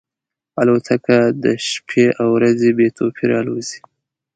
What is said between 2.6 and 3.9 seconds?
بې توپیره الوزي.